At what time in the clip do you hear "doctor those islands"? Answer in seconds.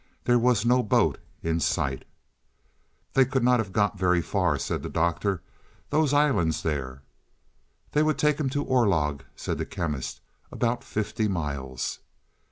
4.89-6.63